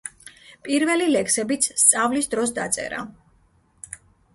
[0.67, 3.07] პირველი ლექსებიც სწავლის დროს დაწერა.